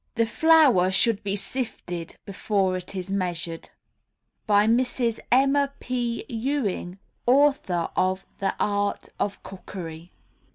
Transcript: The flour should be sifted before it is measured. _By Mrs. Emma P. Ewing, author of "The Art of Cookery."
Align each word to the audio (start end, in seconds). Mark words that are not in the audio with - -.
The 0.15 0.25
flour 0.25 0.89
should 0.89 1.21
be 1.23 1.35
sifted 1.35 2.15
before 2.25 2.75
it 2.75 2.95
is 2.95 3.11
measured. 3.11 3.69
_By 4.49 4.67
Mrs. 4.67 5.19
Emma 5.31 5.73
P. 5.79 6.25
Ewing, 6.27 6.97
author 7.27 7.87
of 7.95 8.25
"The 8.39 8.55
Art 8.59 9.09
of 9.19 9.43
Cookery." 9.43 10.11